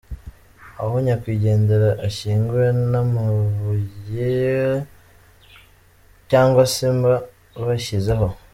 Aho 0.81 0.95
nyakwigendera 1.05 1.89
ashyinguwe, 2.07 2.67
ntamabuye 2.89 4.33
cyangwa 6.29 6.61
sima 6.73 7.11
bashyizeho. 7.65 8.27